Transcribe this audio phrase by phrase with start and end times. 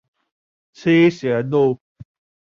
[0.73, 1.79] 七賢路